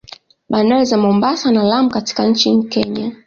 [0.49, 3.11] Bandari za Mombasa na Lamu katika nchi Kenya